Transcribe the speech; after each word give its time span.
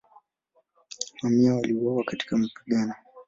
Mamia 1.21 1.55
waliuawa 1.55 2.03
katika 2.03 2.37
mapigano. 2.37 2.93